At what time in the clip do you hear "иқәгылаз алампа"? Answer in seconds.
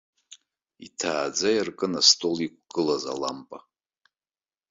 2.45-3.57